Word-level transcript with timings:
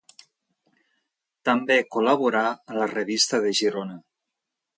També 1.49 1.77
col·laborà 1.97 2.41
a 2.73 2.79
la 2.79 2.89
Revista 2.95 3.43
de 3.45 3.53
Girona. 3.61 4.01